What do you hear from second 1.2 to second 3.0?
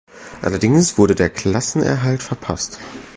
Klassenerhalt verpasst.